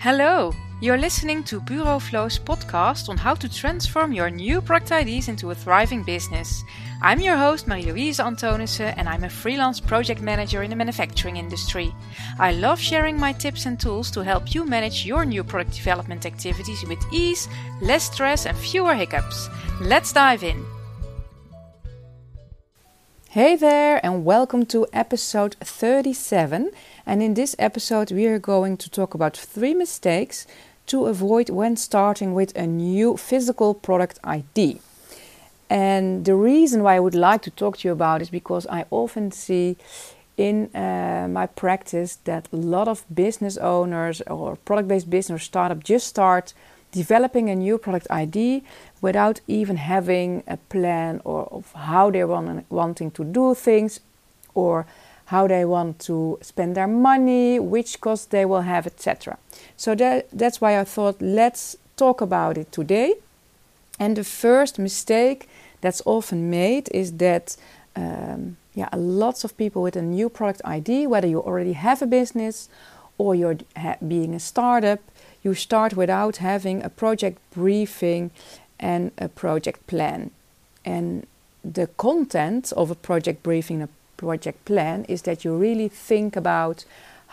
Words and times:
Hello, 0.00 0.52
you're 0.80 0.96
listening 0.96 1.42
to 1.42 1.60
Bureau 1.60 1.98
Flow's 1.98 2.38
podcast 2.38 3.08
on 3.08 3.16
how 3.16 3.34
to 3.34 3.48
transform 3.48 4.12
your 4.12 4.30
new 4.30 4.60
product 4.60 4.92
ideas 4.92 5.26
into 5.26 5.50
a 5.50 5.56
thriving 5.56 6.04
business. 6.04 6.62
I'm 7.02 7.18
your 7.18 7.36
host, 7.36 7.66
Marie-Louise 7.66 8.20
Antonissen, 8.20 8.94
and 8.96 9.08
I'm 9.08 9.24
a 9.24 9.28
freelance 9.28 9.80
project 9.80 10.20
manager 10.20 10.62
in 10.62 10.70
the 10.70 10.76
manufacturing 10.76 11.36
industry. 11.36 11.92
I 12.38 12.52
love 12.52 12.78
sharing 12.78 13.18
my 13.18 13.32
tips 13.32 13.66
and 13.66 13.80
tools 13.80 14.08
to 14.12 14.22
help 14.22 14.54
you 14.54 14.64
manage 14.64 15.04
your 15.04 15.24
new 15.24 15.42
product 15.42 15.74
development 15.74 16.26
activities 16.26 16.84
with 16.86 17.04
ease, 17.12 17.48
less 17.80 18.04
stress, 18.04 18.46
and 18.46 18.56
fewer 18.56 18.94
hiccups. 18.94 19.48
Let's 19.80 20.12
dive 20.12 20.44
in. 20.44 20.64
Hey 23.38 23.54
there, 23.54 24.04
and 24.04 24.24
welcome 24.24 24.66
to 24.66 24.84
episode 24.92 25.54
37. 25.60 26.72
And 27.06 27.22
in 27.22 27.34
this 27.34 27.54
episode, 27.56 28.10
we 28.10 28.26
are 28.26 28.40
going 28.40 28.76
to 28.78 28.90
talk 28.90 29.14
about 29.14 29.36
three 29.36 29.74
mistakes 29.74 30.44
to 30.86 31.06
avoid 31.06 31.48
when 31.48 31.76
starting 31.76 32.34
with 32.34 32.52
a 32.56 32.66
new 32.66 33.16
physical 33.16 33.74
product 33.74 34.18
ID. 34.24 34.80
And 35.70 36.24
the 36.24 36.34
reason 36.34 36.82
why 36.82 36.96
I 36.96 36.98
would 36.98 37.14
like 37.14 37.42
to 37.42 37.52
talk 37.52 37.76
to 37.76 37.86
you 37.86 37.92
about 37.92 38.22
is 38.22 38.28
because 38.28 38.66
I 38.66 38.86
often 38.90 39.30
see 39.30 39.76
in 40.36 40.74
uh, 40.74 41.28
my 41.30 41.46
practice 41.46 42.16
that 42.24 42.48
a 42.52 42.56
lot 42.56 42.88
of 42.88 43.04
business 43.14 43.56
owners 43.56 44.20
or 44.22 44.56
product 44.56 44.88
based 44.88 45.08
business 45.08 45.40
or 45.40 45.44
startup 45.44 45.84
just 45.84 46.08
start 46.08 46.54
developing 46.92 47.50
a 47.50 47.54
new 47.54 47.78
product 47.78 48.06
ID 48.10 48.62
without 49.00 49.40
even 49.46 49.76
having 49.76 50.42
a 50.46 50.56
plan 50.56 51.20
or 51.24 51.44
of 51.52 51.72
how 51.72 52.10
they're 52.10 52.26
want, 52.26 52.64
wanting 52.70 53.10
to 53.12 53.24
do 53.24 53.54
things 53.54 54.00
or 54.54 54.86
how 55.26 55.46
they 55.46 55.64
want 55.64 55.98
to 55.98 56.38
spend 56.40 56.74
their 56.74 56.86
money, 56.86 57.60
which 57.60 58.00
costs 58.00 58.26
they 58.26 58.44
will 58.44 58.62
have, 58.62 58.86
etc. 58.86 59.38
So 59.76 59.94
that, 59.94 60.28
that's 60.32 60.60
why 60.60 60.78
I 60.80 60.84
thought 60.84 61.20
let's 61.20 61.76
talk 61.96 62.20
about 62.20 62.56
it 62.56 62.72
today. 62.72 63.14
And 64.00 64.16
the 64.16 64.24
first 64.24 64.78
mistake 64.78 65.48
that's 65.80 66.00
often 66.06 66.48
made 66.48 66.88
is 66.92 67.12
that 67.18 67.56
um, 67.94 68.56
yeah, 68.74 68.88
lots 68.96 69.44
of 69.44 69.56
people 69.56 69.82
with 69.82 69.96
a 69.96 70.02
new 70.02 70.28
product 70.28 70.62
ID, 70.64 71.06
whether 71.08 71.26
you 71.26 71.40
already 71.40 71.72
have 71.72 72.00
a 72.00 72.06
business 72.06 72.68
or 73.18 73.34
you're 73.34 73.58
being 74.06 74.34
a 74.34 74.40
startup, 74.40 75.00
you 75.48 75.54
start 75.54 75.92
without 76.02 76.36
having 76.52 76.82
a 76.82 76.90
project 77.02 77.38
briefing 77.60 78.30
and 78.78 79.02
a 79.26 79.28
project 79.28 79.80
plan. 79.86 80.30
And 80.84 81.26
the 81.78 81.86
content 81.96 82.72
of 82.76 82.90
a 82.90 82.94
project 83.08 83.42
briefing 83.42 83.80
and 83.80 83.90
a 83.90 83.94
project 84.16 84.64
plan 84.64 85.04
is 85.14 85.22
that 85.22 85.44
you 85.44 85.56
really 85.56 85.88
think 85.88 86.36
about 86.36 86.84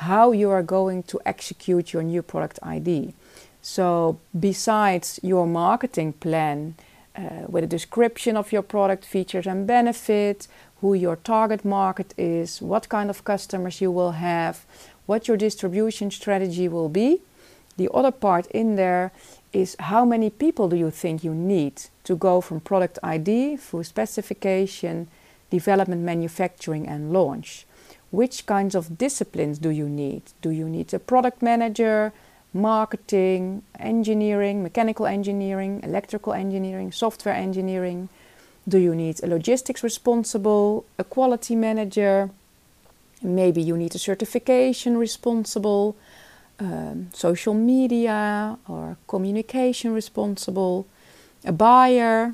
how 0.10 0.26
you 0.42 0.50
are 0.50 0.64
going 0.64 1.04
to 1.12 1.18
execute 1.26 1.94
your 1.94 2.04
new 2.04 2.22
product 2.22 2.58
ID. 2.64 3.14
So, 3.62 4.18
besides 4.50 5.20
your 5.24 5.46
marketing 5.48 6.14
plan 6.26 6.76
uh, 7.18 7.46
with 7.54 7.64
a 7.64 7.68
description 7.78 8.38
of 8.38 8.52
your 8.52 8.62
product 8.62 9.04
features 9.14 9.48
and 9.48 9.66
benefits, 9.66 10.48
who 10.82 10.94
your 10.94 11.16
target 11.16 11.66
market 11.66 12.14
is, 12.18 12.62
what 12.62 12.90
kind 12.90 13.10
of 13.10 13.24
customers 13.24 13.82
you 13.82 13.92
will 13.92 14.12
have, 14.12 14.66
what 15.08 15.28
your 15.28 15.38
distribution 15.38 16.12
strategy 16.12 16.68
will 16.68 16.90
be, 16.90 17.22
the 17.78 17.90
other 17.94 18.12
part 18.12 18.48
in 18.48 18.76
there 18.76 19.12
is 19.52 19.76
how 19.80 20.06
many 20.06 20.30
people 20.30 20.70
do 20.70 20.76
you 20.76 20.92
think 20.92 21.24
you 21.24 21.34
need 21.34 21.84
to 22.04 22.16
go 22.16 22.42
from 22.42 22.60
product 22.60 23.00
ID 23.04 23.58
through 23.58 23.84
specification 23.84 25.08
development, 25.50 26.02
manufacturing, 26.02 26.88
and 26.88 27.12
launch. 27.12 27.66
Which 28.12 28.46
kinds 28.46 28.76
of 28.76 28.98
disciplines 28.98 29.58
do 29.60 29.70
you 29.70 29.88
need? 29.90 30.24
Do 30.42 30.50
you 30.50 30.68
need 30.70 30.94
a 30.94 31.00
product 31.00 31.42
manager, 31.42 32.14
marketing, 32.54 33.64
engineering, 33.80 34.64
mechanical 34.64 35.06
engineering, 35.06 35.82
electrical 35.84 36.34
engineering, 36.34 36.92
software 36.92 37.36
engineering? 37.36 38.10
Do 38.68 38.78
you 38.78 38.96
need 38.96 39.22
a 39.24 39.28
logistics 39.28 39.84
responsible, 39.84 40.86
a 40.98 41.04
quality 41.04 41.56
manager? 41.56 42.30
Maybe 43.22 43.62
you 43.62 43.76
need 43.78 43.94
a 43.96 44.00
certification 44.00 44.98
responsible, 44.98 45.96
um, 46.60 47.10
social 47.14 47.54
media 47.54 48.58
or 48.68 48.98
communication 49.08 49.94
responsible, 49.94 50.88
a 51.44 51.52
buyer, 51.52 52.34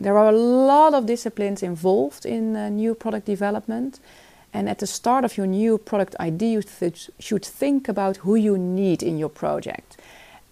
there 0.00 0.16
are 0.16 0.28
a 0.28 0.36
lot 0.36 0.94
of 0.94 1.06
disciplines 1.06 1.62
involved 1.62 2.24
in 2.24 2.56
uh, 2.56 2.68
new 2.68 2.94
product 2.94 3.26
development. 3.26 4.00
And 4.52 4.68
at 4.68 4.78
the 4.78 4.86
start 4.86 5.24
of 5.24 5.36
your 5.36 5.46
new 5.46 5.76
product 5.76 6.16
ID, 6.18 6.52
you 6.52 6.62
th- 6.62 7.10
should 7.18 7.44
think 7.44 7.88
about 7.88 8.18
who 8.18 8.34
you 8.34 8.56
need 8.56 9.02
in 9.02 9.18
your 9.18 9.28
project. 9.28 9.96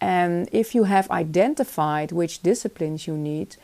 And 0.01 0.49
if 0.53 0.75
you 0.75 0.85
have 0.85 1.11
identified 1.11 2.13
which 2.13 2.43
disciplines 2.43 3.07
you 3.07 3.17
need, 3.17 3.57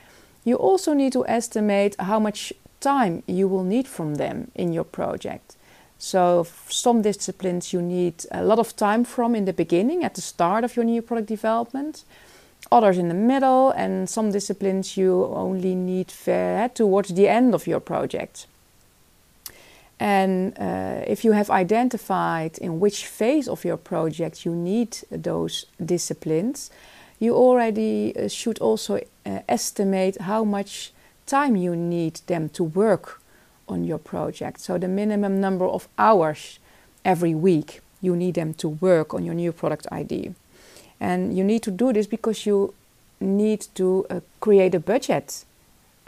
you 0.45 0.57
also 0.57 0.95
need 0.95 1.13
to 1.13 1.27
estimate 1.27 1.97
how 1.99 2.19
much 2.19 2.53
time 2.81 3.23
you 3.27 3.47
will 3.47 3.65
need 3.65 3.87
from 3.87 4.15
them 4.17 4.51
in 4.55 4.73
your 4.73 4.85
project. 4.85 5.57
So, 6.05 6.49
some 6.69 7.01
disciplines 7.03 7.73
you 7.73 7.81
need 7.81 8.27
a 8.33 8.43
lot 8.43 8.59
of 8.59 8.75
time 8.75 9.05
from 9.05 9.37
in 9.37 9.45
the 9.45 9.53
beginning, 9.53 10.03
at 10.03 10.15
the 10.15 10.21
start 10.21 10.65
of 10.65 10.75
your 10.75 10.85
new 10.85 11.01
product 11.01 11.29
development 11.29 12.05
others 12.73 12.99
in 12.99 13.09
the 13.09 13.15
middle, 13.15 13.71
and 13.71 14.09
some 14.09 14.33
disciplines 14.33 14.97
you 14.97 15.27
only 15.27 15.75
need 15.75 16.11
fair 16.11 16.69
towards 16.69 17.15
the 17.15 17.29
end 17.29 17.55
of 17.55 17.67
your 17.67 17.81
project. 17.81 18.47
And 20.01 20.59
uh, 20.59 21.05
if 21.07 21.25
you 21.25 21.33
have 21.33 21.51
identified 21.51 22.59
in 22.59 22.81
which 22.81 23.07
phase 23.07 23.47
of 23.47 23.65
your 23.65 23.77
project 23.77 24.45
you 24.45 24.55
need 24.55 24.99
those 25.11 25.67
disciplines, 25.85 26.71
you 27.21 27.37
already 27.37 28.13
uh, 28.17 28.27
should 28.29 28.59
also 28.59 28.97
uh, 28.97 29.39
estimate 29.49 30.21
how 30.21 30.43
much 30.43 30.93
time 31.27 31.55
you 31.55 31.77
need 31.77 32.21
them 32.27 32.49
to 32.49 32.65
work 32.65 33.22
on 33.73 33.85
your 33.85 33.99
project. 33.99 34.61
So, 34.61 34.79
the 34.79 34.89
minimum 34.89 35.41
number 35.41 35.67
of 35.67 35.89
hours 35.99 36.59
every 37.05 37.35
week 37.35 37.81
you 38.03 38.17
need 38.17 38.35
them 38.35 38.53
to 38.53 38.69
work 38.69 39.15
on 39.15 39.25
your 39.25 39.35
new 39.35 39.53
product 39.53 39.87
ID. 39.91 40.35
And 41.01 41.37
you 41.37 41.45
need 41.45 41.63
to 41.63 41.71
do 41.71 41.93
this 41.93 42.07
because 42.07 42.45
you 42.45 42.75
need 43.21 43.67
to 43.75 44.07
uh, 44.11 44.21
create 44.41 44.75
a 44.75 44.81
budget 44.81 45.45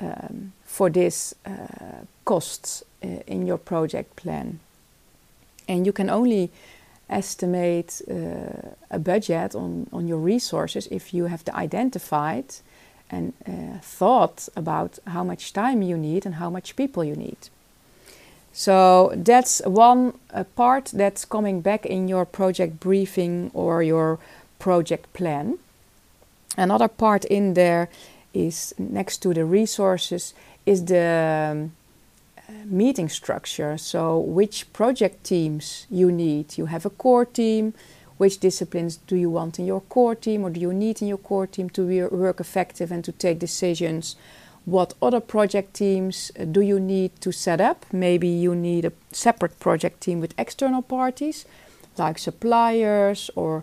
um, 0.01 0.53
for 0.65 0.91
this 0.91 1.35
uh, 1.47 2.05
costs 2.25 2.83
uh, 3.03 3.09
in 3.27 3.47
your 3.47 3.59
project 3.59 4.17
plan. 4.17 4.59
And 5.69 5.87
you 5.87 5.93
can 5.93 6.11
only 6.11 6.51
estimate 7.09 8.03
uh, 8.11 8.71
a 8.91 8.99
budget 8.99 9.55
on, 9.55 9.89
on 9.93 10.09
your 10.09 10.19
resources 10.19 10.89
if 10.91 11.15
you 11.15 11.27
have 11.27 11.43
identified 11.49 12.57
and 13.11 13.33
uh, 13.47 13.79
thought 13.81 14.49
about 14.57 14.99
how 15.07 15.23
much 15.23 15.53
time 15.53 15.83
you 15.83 15.97
need 15.97 16.27
and 16.27 16.37
how 16.37 16.51
much 16.51 16.75
people 16.75 17.05
you 17.05 17.15
need. 17.15 17.39
So 18.57 19.13
that's 19.17 19.61
one 19.67 20.17
uh, 20.33 20.45
part 20.55 20.93
that's 20.95 21.25
coming 21.25 21.61
back 21.61 21.85
in 21.85 22.07
your 22.07 22.25
project 22.25 22.79
briefing 22.79 23.51
or 23.53 23.83
your 23.83 24.21
project 24.61 25.13
plan. 25.13 25.59
Another 26.57 26.87
part 26.87 27.25
in 27.25 27.55
there 27.55 27.89
is 28.33 28.73
next 28.79 29.19
to 29.19 29.35
the 29.35 29.45
resources 29.45 30.35
is 30.65 30.85
the 30.85 31.51
um, 31.51 31.73
meeting 32.65 33.09
structure. 33.09 33.77
So, 33.77 34.21
which 34.21 34.73
project 34.73 35.25
teams 35.25 35.87
you 35.91 36.13
need. 36.13 36.57
You 36.57 36.67
have 36.67 36.87
a 36.87 36.91
core 36.91 37.25
team. 37.25 37.75
Which 38.17 38.39
disciplines 38.39 38.97
do 38.97 39.17
you 39.17 39.29
want 39.29 39.59
in 39.59 39.67
your 39.67 39.81
core 39.81 40.15
team, 40.15 40.45
or 40.45 40.51
do 40.51 40.61
you 40.61 40.73
need 40.73 41.03
in 41.03 41.09
your 41.09 41.19
core 41.19 41.49
team 41.49 41.69
to 41.71 42.09
work 42.13 42.39
effective 42.39 42.93
and 42.93 43.05
to 43.05 43.11
take 43.11 43.41
decisions? 43.41 44.15
What 44.67 44.95
other 45.03 45.21
project 45.21 45.75
teams 45.75 46.33
uh, 46.39 46.45
do 46.45 46.63
you 46.63 46.81
need 46.81 47.21
to 47.21 47.33
set 47.33 47.61
up? 47.61 47.85
Maybe 47.93 48.29
you 48.29 48.55
need 48.55 48.87
a 48.87 48.93
separate 49.13 49.61
project 49.61 50.01
team 50.01 50.21
with 50.21 50.35
external 50.39 50.81
parties, 50.81 51.45
like 51.99 52.19
suppliers 52.19 53.31
or 53.37 53.63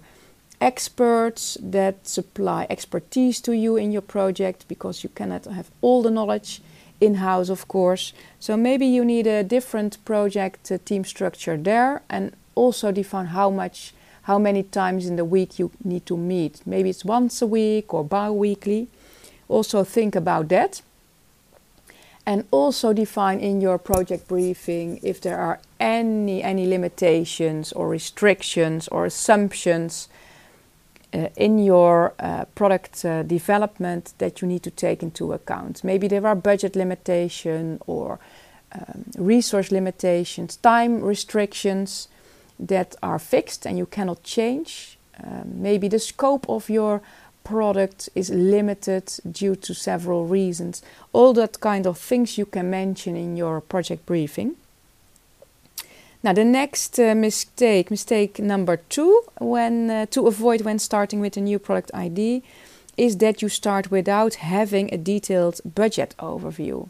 experts 0.60 1.58
that 1.60 2.08
supply 2.08 2.68
expertise 2.70 3.42
to 3.42 3.52
you 3.54 3.78
in 3.78 3.92
your 3.92 4.04
project 4.04 4.68
because 4.68 5.04
you 5.04 5.10
cannot 5.10 5.46
have 5.46 5.72
all 5.82 6.04
the 6.04 6.12
knowledge 6.12 6.62
in 7.00 7.16
house, 7.16 7.50
of 7.50 7.68
course. 7.68 8.14
So 8.40 8.56
maybe 8.56 8.86
you 8.86 9.04
need 9.04 9.26
a 9.26 9.44
different 9.44 9.98
project 10.06 10.72
uh, 10.72 10.78
team 10.86 11.04
structure 11.04 11.58
there 11.58 12.04
and 12.12 12.32
also 12.54 12.92
define 12.92 13.28
how 13.28 13.50
much, 13.50 13.94
how 14.24 14.38
many 14.38 14.62
times 14.62 15.08
in 15.08 15.16
the 15.16 15.26
week 15.26 15.58
you 15.58 15.72
need 15.84 16.06
to 16.06 16.16
meet. 16.16 16.62
Maybe 16.64 16.92
it's 16.92 17.04
once 17.04 17.42
a 17.42 17.48
week 17.48 17.92
or 17.92 18.04
bi 18.04 18.30
weekly. 18.30 18.88
Also, 19.50 19.84
think 19.84 20.16
about 20.16 20.48
that. 20.50 20.84
And 22.26 22.46
also 22.52 22.94
define 22.94 23.40
in 23.40 23.62
your 23.62 23.78
project 23.78 24.28
briefing 24.28 25.00
if 25.02 25.20
there 25.22 25.40
are 25.40 25.60
any 25.80 26.44
any 26.44 26.68
limitations 26.68 27.74
or 27.74 27.90
restrictions 27.90 28.88
or 28.88 29.06
assumptions 29.06 30.08
uh, 31.14 31.28
in 31.36 31.60
your 31.60 32.14
uh, 32.20 32.46
product 32.56 33.04
uh, 33.04 33.24
development 33.24 34.14
that 34.20 34.42
you 34.42 34.48
need 34.48 34.64
to 34.64 34.72
take 34.72 35.04
into 35.04 35.34
account. 35.34 35.84
Maybe 35.84 36.08
there 36.08 36.26
are 36.26 36.36
budget 36.36 36.76
limitation 36.76 37.80
or 37.86 38.20
um, 38.72 39.06
resource 39.18 39.72
limitations, 39.72 40.56
time 40.58 41.02
restrictions 41.02 42.08
that 42.58 42.96
are 43.04 43.20
fixed 43.20 43.66
and 43.66 43.78
you 43.78 43.86
cannot 43.86 44.24
change. 44.24 44.98
Um, 45.22 45.62
maybe 45.62 45.90
the 45.90 46.00
scope 46.00 46.46
of 46.48 46.70
your 46.70 47.02
product 47.44 48.10
is 48.16 48.30
limited 48.30 49.14
due 49.30 49.56
to 49.56 49.74
several 49.74 50.26
reasons. 50.26 50.82
All 51.14 51.34
that 51.34 51.60
kind 51.60 51.86
of 51.88 51.98
things 51.98 52.38
you 52.38 52.46
can 52.46 52.70
mention 52.70 53.16
in 53.16 53.36
your 53.36 53.62
project 53.62 54.06
briefing. 54.06 54.56
Now, 56.24 56.34
the 56.34 56.46
next 56.46 57.00
uh, 57.00 57.16
mistake, 57.16 57.90
mistake 57.90 58.40
number 58.40 58.78
two, 58.78 59.24
when 59.40 59.90
uh, 59.90 60.06
to 60.12 60.28
avoid 60.28 60.62
when 60.62 60.78
starting 60.78 61.20
with 61.20 61.36
a 61.36 61.42
new 61.42 61.58
product 61.58 61.90
ID, 61.94 62.44
is 62.96 63.18
that 63.18 63.42
you 63.42 63.50
start 63.50 63.90
without 63.90 64.36
having 64.36 64.94
a 64.94 64.98
detailed 64.98 65.62
budget 65.66 66.14
overview. 66.20 66.90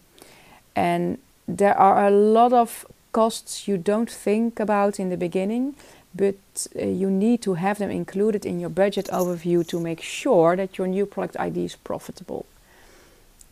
And 0.76 1.18
there 1.48 1.78
are 1.78 2.08
a 2.08 2.12
lot 2.12 2.52
of 2.52 2.86
costs 3.14 3.68
you 3.68 3.78
don't 3.78 4.10
think 4.10 4.60
about 4.60 5.00
in 5.00 5.10
the 5.10 5.18
beginning, 5.18 5.76
but 6.14 6.36
uh, 6.76 6.86
you 6.86 7.10
need 7.10 7.42
to 7.44 7.54
have 7.56 7.78
them 7.78 7.90
included 7.90 8.46
in 8.46 8.60
your 8.60 8.70
budget 8.70 9.08
overview 9.12 9.66
to 9.68 9.80
make 9.80 10.02
sure 10.02 10.56
that 10.56 10.78
your 10.78 10.88
new 10.88 11.06
product 11.06 11.40
ID 11.40 11.66
is 11.66 11.76
profitable. 11.76 12.46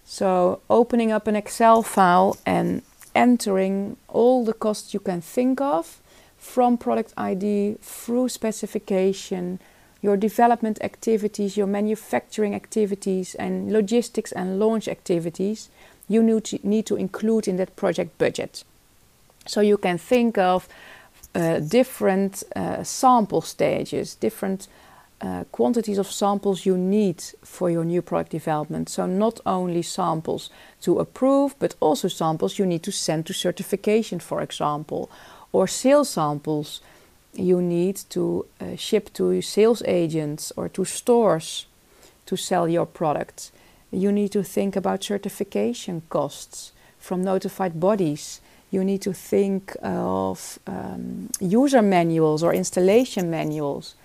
So, 0.06 0.62
opening 0.70 1.12
up 1.12 1.28
an 1.28 1.36
Excel 1.36 1.84
file 1.84 2.38
and 2.46 2.82
entering 3.16 3.98
all 4.08 4.44
the 4.44 4.54
costs 4.54 4.94
you 4.94 5.00
can 5.00 5.22
think 5.22 5.62
of 5.62 6.00
from 6.38 6.78
product 6.78 7.14
ID 7.16 7.78
through 7.82 8.30
specification, 8.30 9.60
your 10.02 10.18
development 10.18 10.80
activities, 10.82 11.58
your 11.58 11.68
manufacturing 11.68 12.56
activities, 12.56 13.36
and 13.36 13.72
logistics 13.72 14.32
and 14.32 14.60
launch 14.60 14.88
activities 14.88 15.70
you 16.08 16.24
need 16.24 16.44
to, 16.46 16.60
need 16.64 16.86
to 16.88 16.96
include 16.96 17.48
in 17.48 17.58
that 17.58 17.76
project 17.76 18.18
budget. 18.18 18.64
So 19.46 19.62
you 19.62 19.78
can 19.78 19.98
think 19.98 20.38
of 20.38 20.68
uh, 21.36 21.60
different 21.60 22.44
uh, 22.56 22.84
sample 22.84 23.42
stages, 23.42 24.16
different 24.16 24.68
uh, 25.22 25.44
quantities 25.52 25.98
of 25.98 26.12
samples 26.12 26.66
you 26.66 26.78
need 26.78 27.22
for 27.44 27.70
your 27.70 27.84
new 27.84 28.02
product 28.02 28.32
development. 28.32 28.90
So, 28.90 29.06
not 29.06 29.40
only 29.46 29.82
samples 29.82 30.50
to 30.82 31.00
approve, 31.00 31.56
but 31.60 31.76
also 31.80 32.08
samples 32.08 32.58
you 32.58 32.66
need 32.66 32.84
to 32.84 32.92
send 32.92 33.26
to 33.26 33.34
certification, 33.34 34.20
for 34.20 34.42
example, 34.42 35.10
or 35.52 35.68
sales 35.68 36.10
samples 36.10 36.82
you 37.34 37.62
need 37.62 37.98
to 38.10 38.46
uh, 38.60 38.76
ship 38.76 39.14
to 39.14 39.42
sales 39.42 39.84
agents 39.86 40.52
or 40.56 40.70
to 40.70 40.86
stores 40.86 41.66
to 42.26 42.36
sell 42.36 42.68
your 42.68 42.86
product. 42.86 43.52
You 43.92 44.12
need 44.12 44.32
to 44.32 44.44
think 44.44 44.76
about 44.76 45.04
certification 45.04 46.02
costs 46.10 46.72
from 46.98 47.24
notified 47.24 47.80
bodies. 47.80 48.42
You 48.72 48.84
need 48.84 49.02
to 49.02 49.14
think 49.14 49.76
of 49.82 50.60
um, 50.68 51.30
user 51.40 51.82
manuals 51.82 52.44
or 52.44 52.54
installation 52.54 53.30
manuals, 53.32 53.96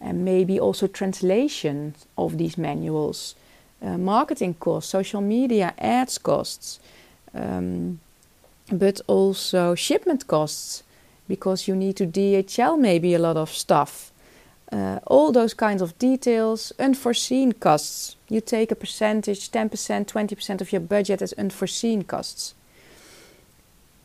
and 0.00 0.24
maybe 0.24 0.60
also 0.60 0.86
translation 0.86 1.94
of 2.16 2.36
these 2.36 2.58
manuals, 2.58 3.34
uh, 3.82 3.96
marketing 3.96 4.54
costs, 4.54 4.90
social 4.90 5.20
media 5.20 5.74
ads 5.78 6.18
costs, 6.18 6.80
um, 7.34 8.00
but 8.70 9.00
also 9.06 9.74
shipment 9.74 10.26
costs 10.26 10.82
because 11.28 11.68
you 11.68 11.76
need 11.76 11.96
to 11.96 12.06
DHL 12.06 12.78
maybe 12.78 13.14
a 13.14 13.18
lot 13.18 13.36
of 13.36 13.50
stuff. 13.50 14.12
Uh, 14.72 14.98
all 15.06 15.32
those 15.32 15.54
kinds 15.54 15.82
of 15.82 15.98
details, 15.98 16.72
unforeseen 16.78 17.52
costs. 17.52 18.16
You 18.28 18.40
take 18.40 18.70
a 18.70 18.76
percentage, 18.76 19.50
10%, 19.50 20.06
20% 20.06 20.60
of 20.60 20.72
your 20.72 20.80
budget 20.80 21.22
as 21.22 21.32
unforeseen 21.32 22.04
costs. 22.04 22.54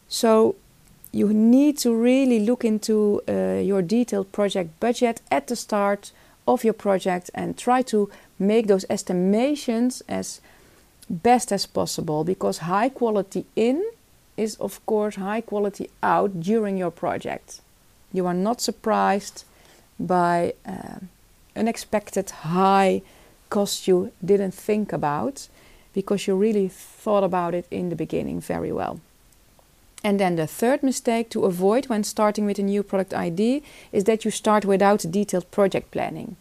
So 0.08 0.56
you 1.12 1.34
need 1.34 1.78
to 1.80 1.96
really 1.96 2.40
look 2.40 2.66
into 2.66 3.22
uh, 3.28 3.62
your 3.64 3.82
detailed 3.82 4.32
project 4.32 4.80
budget 4.80 5.22
at 5.32 5.48
the 5.48 5.56
start 5.56 6.12
of 6.48 6.64
your 6.64 6.74
project 6.74 7.32
and 7.34 7.58
try 7.58 7.82
to 7.84 8.10
make 8.38 8.68
those 8.68 8.86
estimations 8.90 10.04
as 10.08 10.42
best 11.10 11.52
as 11.52 11.66
possible 11.66 12.24
because 12.24 12.60
high 12.60 12.90
quality 12.90 13.46
in 13.56 13.84
is, 14.38 14.56
of 14.56 14.86
course, 14.86 15.16
high 15.16 15.42
quality 15.42 15.90
out 16.04 16.42
during 16.42 16.78
your 16.78 16.92
project. 16.92 17.62
You 18.12 18.28
are 18.28 18.34
not 18.34 18.62
surprised 18.62 19.46
by 20.00 20.54
uh, 20.66 21.00
unexpected 21.56 22.30
high 22.30 23.02
cost 23.50 23.88
you 23.88 24.12
didn't 24.24 24.54
think 24.54 24.92
about 24.92 25.48
because 25.94 26.28
you 26.28 26.36
really 26.36 26.68
thought 26.68 27.24
about 27.24 27.54
it 27.54 27.66
in 27.72 27.90
the 27.90 27.96
beginning 27.96 28.42
very 28.42 28.72
well. 28.72 29.00
And 30.06 30.20
then 30.20 30.36
the 30.36 30.46
third 30.46 30.84
mistake 30.84 31.32
to 31.32 31.46
avoid 31.46 31.88
when 31.88 32.04
starting 32.04 32.46
with 32.46 32.60
a 32.60 32.62
new 32.62 32.84
product 32.84 33.12
ID 33.12 33.64
is 33.92 34.04
that 34.04 34.24
you 34.24 34.30
start 34.30 34.64
without 34.64 35.04
detailed 35.10 35.50
project 35.50 35.90
planning. 35.90 36.36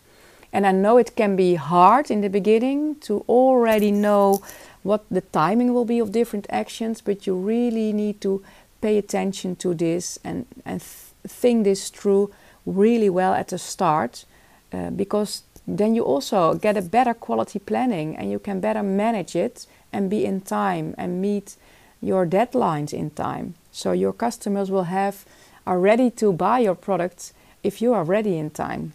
And 0.52 0.66
I 0.66 0.72
know 0.72 0.98
it 0.98 1.16
can 1.16 1.34
be 1.34 1.54
hard 1.54 2.10
in 2.10 2.20
the 2.20 2.28
beginning 2.28 2.96
to 3.06 3.24
already 3.26 3.90
know 3.90 4.42
what 4.82 5.06
the 5.10 5.22
timing 5.22 5.72
will 5.72 5.86
be 5.86 5.98
of 5.98 6.12
different 6.12 6.46
actions, 6.50 7.00
but 7.00 7.26
you 7.26 7.34
really 7.34 7.90
need 7.94 8.20
to 8.20 8.44
pay 8.82 8.98
attention 8.98 9.56
to 9.56 9.72
this 9.72 10.18
and, 10.22 10.44
and 10.66 10.82
th- 10.82 11.14
think 11.26 11.64
this 11.64 11.88
through 11.88 12.30
really 12.66 13.08
well 13.08 13.32
at 13.32 13.48
the 13.48 13.56
start 13.56 14.26
uh, 14.74 14.90
because 14.90 15.42
then 15.66 15.94
you 15.94 16.02
also 16.04 16.52
get 16.52 16.76
a 16.76 16.82
better 16.82 17.14
quality 17.14 17.58
planning 17.58 18.14
and 18.14 18.30
you 18.30 18.38
can 18.38 18.60
better 18.60 18.82
manage 18.82 19.34
it 19.34 19.66
and 19.90 20.10
be 20.10 20.26
in 20.26 20.42
time 20.42 20.94
and 20.98 21.22
meet 21.22 21.56
your 22.00 22.26
deadlines 22.26 22.92
in 22.92 23.10
time. 23.10 23.54
So 23.72 23.92
your 23.92 24.12
customers 24.12 24.70
will 24.70 24.84
have 24.84 25.24
are 25.66 25.78
ready 25.78 26.10
to 26.10 26.32
buy 26.32 26.58
your 26.60 26.74
products 26.74 27.32
if 27.62 27.80
you 27.80 27.94
are 27.94 28.04
ready 28.04 28.36
in 28.36 28.50
time. 28.50 28.92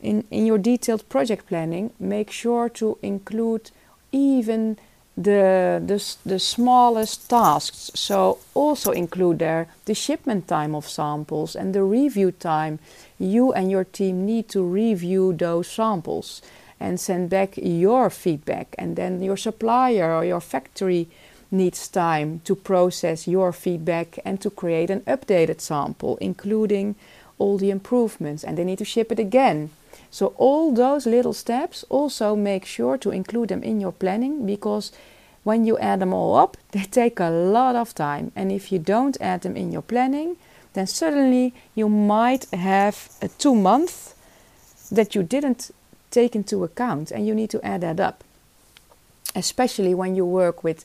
In, 0.00 0.24
in 0.30 0.44
your 0.44 0.58
detailed 0.58 1.08
project 1.08 1.46
planning, 1.46 1.92
make 1.98 2.30
sure 2.30 2.68
to 2.70 2.98
include 3.02 3.70
even 4.12 4.76
the, 5.16 5.82
the, 5.84 6.28
the 6.28 6.38
smallest 6.38 7.30
tasks. 7.30 7.90
So 7.94 8.38
also 8.52 8.90
include 8.90 9.38
there 9.38 9.68
the 9.86 9.94
shipment 9.94 10.46
time 10.48 10.74
of 10.74 10.88
samples 10.88 11.56
and 11.56 11.74
the 11.74 11.82
review 11.82 12.32
time. 12.32 12.80
You 13.18 13.52
and 13.52 13.70
your 13.70 13.84
team 13.84 14.26
need 14.26 14.48
to 14.50 14.62
review 14.62 15.32
those 15.32 15.68
samples 15.68 16.42
and 16.78 17.00
send 17.00 17.30
back 17.30 17.56
your 17.56 18.10
feedback. 18.10 18.74
And 18.76 18.96
then 18.96 19.22
your 19.22 19.36
supplier 19.36 20.12
or 20.12 20.24
your 20.24 20.40
factory 20.40 21.08
needs 21.54 21.88
time 21.88 22.40
to 22.44 22.54
process 22.54 23.26
your 23.26 23.52
feedback 23.52 24.18
and 24.24 24.40
to 24.40 24.50
create 24.50 24.90
an 24.90 25.00
updated 25.02 25.60
sample, 25.60 26.18
including 26.18 26.96
all 27.38 27.56
the 27.56 27.70
improvements. 27.70 28.44
And 28.44 28.58
they 28.58 28.64
need 28.64 28.78
to 28.78 28.84
ship 28.84 29.10
it 29.10 29.18
again. 29.18 29.70
So, 30.10 30.34
all 30.36 30.72
those 30.72 31.06
little 31.06 31.32
steps 31.32 31.84
also 31.88 32.36
make 32.36 32.64
sure 32.64 32.98
to 32.98 33.10
include 33.10 33.48
them 33.48 33.62
in 33.62 33.80
your 33.80 33.92
planning 33.92 34.46
because 34.46 34.92
when 35.44 35.64
you 35.64 35.78
add 35.78 36.00
them 36.00 36.12
all 36.12 36.36
up, 36.36 36.56
they 36.72 36.82
take 36.82 37.20
a 37.20 37.30
lot 37.30 37.76
of 37.76 37.94
time. 37.94 38.32
And 38.34 38.52
if 38.52 38.72
you 38.72 38.78
don't 38.78 39.16
add 39.20 39.42
them 39.42 39.56
in 39.56 39.72
your 39.72 39.82
planning, 39.82 40.36
then 40.74 40.86
suddenly 40.86 41.54
you 41.74 41.88
might 41.88 42.50
have 42.50 43.08
a 43.22 43.28
two 43.28 43.54
month 43.54 44.14
that 44.90 45.14
you 45.14 45.22
didn't 45.22 45.70
take 46.10 46.36
into 46.36 46.64
account 46.64 47.10
and 47.10 47.26
you 47.26 47.34
need 47.34 47.50
to 47.50 47.64
add 47.64 47.80
that 47.80 48.00
up. 48.00 48.22
Especially 49.34 49.94
when 49.94 50.14
you 50.14 50.24
work 50.24 50.62
with 50.62 50.84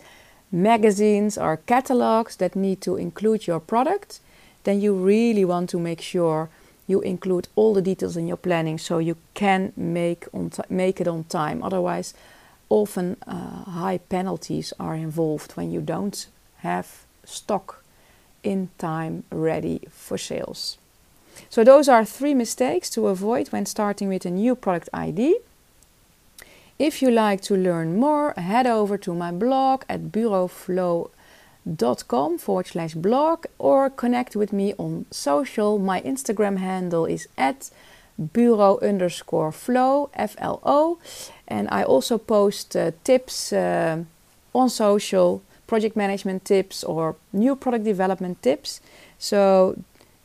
magazines 0.51 1.37
or 1.37 1.57
catalogs 1.57 2.35
that 2.37 2.55
need 2.55 2.81
to 2.81 2.97
include 2.97 3.47
your 3.47 3.59
product, 3.59 4.19
then 4.63 4.81
you 4.81 4.93
really 4.93 5.45
want 5.45 5.69
to 5.69 5.79
make 5.79 6.01
sure 6.01 6.49
you 6.87 7.01
include 7.01 7.47
all 7.55 7.73
the 7.73 7.81
details 7.81 8.17
in 8.17 8.27
your 8.27 8.37
planning 8.37 8.77
so 8.77 8.97
you 8.97 9.15
can 9.33 9.71
make 9.77 10.25
on 10.33 10.51
make 10.69 10.99
it 10.99 11.07
on 11.07 11.23
time. 11.25 11.61
Otherwise, 11.63 12.13
often 12.69 13.15
uh, 13.27 13.63
high 13.71 13.99
penalties 14.09 14.73
are 14.79 14.95
involved 14.95 15.51
when 15.51 15.71
you 15.71 15.81
don't 15.81 16.27
have 16.57 17.05
stock 17.25 17.83
in 18.43 18.69
time 18.77 19.23
ready 19.31 19.81
for 19.91 20.17
sales. 20.17 20.77
So 21.49 21.63
those 21.63 21.87
are 21.87 22.03
three 22.03 22.33
mistakes 22.33 22.89
to 22.91 23.07
avoid 23.07 23.49
when 23.49 23.65
starting 23.65 24.09
with 24.09 24.25
a 24.25 24.31
new 24.31 24.55
product 24.55 24.89
ID. 24.93 25.37
If 26.79 27.01
you 27.01 27.11
like 27.11 27.41
to 27.41 27.55
learn 27.57 27.99
more, 27.99 28.33
head 28.37 28.65
over 28.65 28.97
to 28.99 29.13
my 29.13 29.33
blog 29.33 29.83
at 29.89 30.13
bureauflow.com 30.13 32.37
forward 32.37 32.67
slash 32.67 32.93
blog 32.93 33.45
or 33.57 33.89
connect 33.89 34.37
with 34.37 34.53
me 34.53 34.73
on 34.77 35.05
social. 35.11 35.77
My 35.77 35.99
Instagram 36.01 36.57
handle 36.57 37.05
is 37.05 37.27
at 37.37 37.69
bureau 38.31 38.79
underscore 38.81 39.51
flow, 39.51 40.09
F 40.13 40.37
L 40.37 40.61
O. 40.63 40.99
And 41.49 41.67
I 41.69 41.83
also 41.83 42.17
post 42.17 42.77
uh, 42.77 42.91
tips 43.03 43.51
uh, 43.51 44.05
on 44.53 44.69
social, 44.69 45.41
project 45.67 45.97
management 45.97 46.45
tips 46.45 46.85
or 46.85 47.17
new 47.33 47.57
product 47.57 47.83
development 47.83 48.41
tips. 48.41 48.79
So 49.17 49.75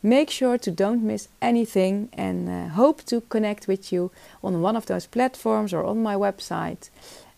make 0.05 0.29
sure 0.29 0.57
to 0.57 0.71
don't 0.71 1.03
miss 1.03 1.27
anything 1.41 2.09
and 2.13 2.47
uh, 2.47 2.67
hope 2.69 3.03
to 3.05 3.21
connect 3.21 3.67
with 3.67 3.91
you 3.91 4.11
on 4.43 4.61
one 4.61 4.75
of 4.75 4.85
those 4.85 5.07
platforms 5.07 5.73
or 5.73 5.83
on 5.83 6.03
my 6.03 6.15
website. 6.15 6.89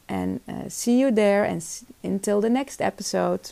And 0.10 0.42
uh, 0.48 0.70
see 0.70 1.00
you 1.00 1.12
there 1.12 1.44
and 1.44 1.58
s- 1.58 1.86
until 2.04 2.42
the 2.42 2.50
next 2.50 2.82
episode. 2.82 3.52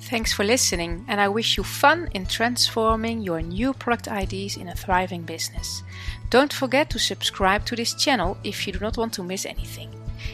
Thanks 0.00 0.32
for 0.32 0.44
listening, 0.44 1.04
and 1.08 1.20
I 1.20 1.28
wish 1.28 1.56
you 1.56 1.64
fun 1.64 2.08
in 2.12 2.26
transforming 2.26 3.22
your 3.22 3.40
new 3.40 3.72
product 3.72 4.08
ideas 4.08 4.56
in 4.56 4.68
a 4.68 4.74
thriving 4.74 5.22
business. 5.22 5.82
Don't 6.28 6.52
forget 6.52 6.90
to 6.90 6.98
subscribe 6.98 7.64
to 7.66 7.76
this 7.76 7.94
channel 7.94 8.36
if 8.44 8.66
you 8.66 8.72
do 8.72 8.80
not 8.80 8.96
want 8.96 9.14
to 9.14 9.22
miss 9.22 9.46
anything. 9.46 9.90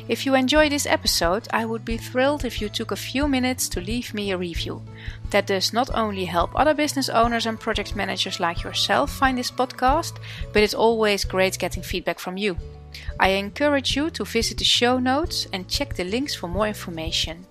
If 0.08 0.26
you 0.26 0.34
enjoy 0.34 0.68
this 0.68 0.86
episode, 0.86 1.48
I 1.52 1.64
would 1.64 1.84
be 1.84 1.96
thrilled 1.96 2.44
if 2.44 2.60
you 2.60 2.68
took 2.68 2.90
a 2.90 2.96
few 2.96 3.28
minutes 3.28 3.68
to 3.70 3.80
leave 3.80 4.14
me 4.14 4.30
a 4.30 4.38
review. 4.38 4.82
That 5.30 5.46
does 5.46 5.72
not 5.72 5.90
only 5.94 6.24
help 6.24 6.50
other 6.54 6.74
business 6.74 7.08
owners 7.08 7.46
and 7.46 7.58
project 7.58 7.96
managers 7.96 8.40
like 8.40 8.62
yourself 8.62 9.12
find 9.12 9.38
this 9.38 9.50
podcast, 9.50 10.18
but 10.52 10.62
it's 10.62 10.74
always 10.74 11.24
great 11.24 11.58
getting 11.58 11.82
feedback 11.82 12.18
from 12.18 12.36
you. 12.36 12.56
I 13.18 13.30
encourage 13.30 13.96
you 13.96 14.10
to 14.10 14.24
visit 14.24 14.58
the 14.58 14.64
show 14.64 14.98
notes 14.98 15.46
and 15.52 15.68
check 15.68 15.94
the 15.94 16.04
links 16.04 16.34
for 16.34 16.48
more 16.48 16.66
information. 16.66 17.46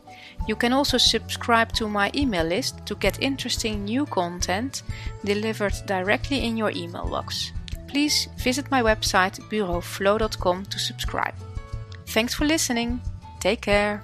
You 0.47 0.55
can 0.55 0.73
also 0.73 0.97
subscribe 0.97 1.71
to 1.73 1.87
my 1.87 2.11
email 2.15 2.45
list 2.45 2.85
to 2.85 2.95
get 2.95 3.21
interesting 3.21 3.85
new 3.85 4.05
content 4.05 4.83
delivered 5.23 5.73
directly 5.85 6.45
in 6.45 6.57
your 6.57 6.71
email 6.71 7.07
box. 7.07 7.51
Please 7.87 8.27
visit 8.37 8.71
my 8.71 8.81
website 8.81 9.39
bureauflow.com 9.49 10.65
to 10.65 10.79
subscribe. 10.79 11.35
Thanks 12.13 12.33
for 12.33 12.45
listening. 12.45 12.99
Take 13.39 13.61
care. 13.61 14.03